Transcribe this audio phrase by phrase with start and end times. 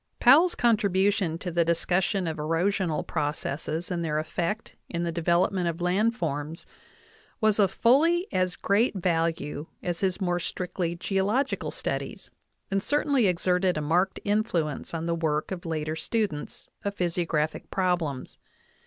[0.19, 5.79] Powell's contribution to the discussion of erosional processes, and their effect in the development of
[5.79, 6.65] land forms
[7.39, 12.31] was of fully as great value as his more strictly geological studies,
[12.71, 16.67] and cer tainly exerted a marked influence v ii the work of later stu dents
[16.83, 18.39] of physiographic problems.